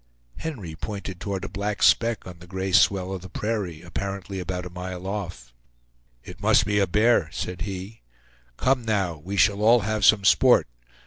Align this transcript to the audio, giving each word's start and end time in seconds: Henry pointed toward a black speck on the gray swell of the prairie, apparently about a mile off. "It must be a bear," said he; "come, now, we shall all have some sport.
Henry 0.37 0.73
pointed 0.73 1.19
toward 1.19 1.45
a 1.45 1.47
black 1.47 1.83
speck 1.83 2.25
on 2.25 2.39
the 2.39 2.47
gray 2.47 2.71
swell 2.71 3.11
of 3.13 3.21
the 3.21 3.29
prairie, 3.29 3.83
apparently 3.83 4.39
about 4.39 4.65
a 4.65 4.71
mile 4.71 5.05
off. 5.05 5.53
"It 6.23 6.41
must 6.41 6.65
be 6.65 6.79
a 6.79 6.87
bear," 6.87 7.29
said 7.31 7.61
he; 7.61 8.01
"come, 8.57 8.83
now, 8.83 9.17
we 9.23 9.37
shall 9.37 9.61
all 9.61 9.81
have 9.81 10.03
some 10.03 10.23
sport. 10.25 10.65